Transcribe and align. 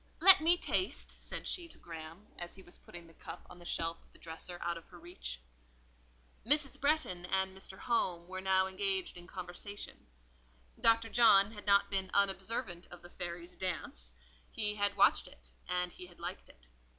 "Let 0.19 0.41
me 0.41 0.57
taste," 0.57 1.11
said 1.21 1.45
she 1.47 1.67
to 1.67 1.77
Graham, 1.77 2.25
as 2.39 2.55
he 2.55 2.63
was 2.63 2.79
putting 2.79 3.05
the 3.05 3.13
cup 3.13 3.45
on 3.51 3.59
the 3.59 3.65
shelf 3.67 4.01
of 4.01 4.11
the 4.11 4.17
dresser 4.17 4.57
out 4.63 4.75
of 4.75 4.85
her 4.87 4.97
reach. 4.97 5.39
Mrs. 6.43 6.81
Bretton 6.81 7.27
and 7.27 7.55
Mr. 7.55 7.77
Home 7.77 8.27
were 8.27 8.41
now 8.41 8.65
engaged 8.65 9.15
in 9.15 9.27
conversation. 9.27 10.07
Dr. 10.79 11.09
John 11.09 11.51
had 11.51 11.67
not 11.67 11.91
been 11.91 12.09
unobservant 12.15 12.87
of 12.87 13.03
the 13.03 13.11
fairy's 13.11 13.55
dance; 13.55 14.11
he 14.49 14.73
had 14.73 14.97
watched 14.97 15.27
it, 15.27 15.53
and 15.67 15.91
he 15.91 16.07
had 16.07 16.19
liked 16.19 16.49
it. 16.49 16.67